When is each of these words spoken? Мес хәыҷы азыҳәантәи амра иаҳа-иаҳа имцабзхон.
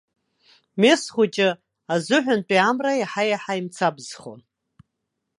Мес 0.81 1.01
хәыҷы 1.13 1.49
азыҳәантәи 1.93 2.59
амра 2.67 2.91
иаҳа-иаҳа 3.01 3.53
имцабзхон. 3.59 4.41